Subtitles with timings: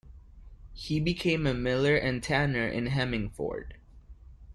[0.73, 3.75] He became a miller and tanner in Hemmingford.